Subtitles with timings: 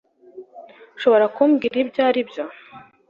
[0.87, 2.43] urashobora kumbwira ibyo aribyo